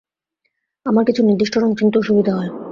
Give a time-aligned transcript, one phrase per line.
[0.85, 2.51] আমার কিছু নির্দিষ্ট রঙ চিনতে অসুবিধা হয়।